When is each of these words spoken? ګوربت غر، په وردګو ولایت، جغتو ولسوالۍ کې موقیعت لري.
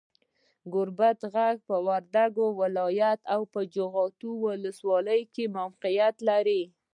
ګوربت 0.73 1.19
غر، 1.33 1.55
په 1.67 1.75
وردګو 1.87 2.47
ولایت، 2.61 3.19
جغتو 3.75 4.29
ولسوالۍ 4.45 5.21
کې 5.33 5.45
موقیعت 5.57 6.15
لري. 6.29 6.63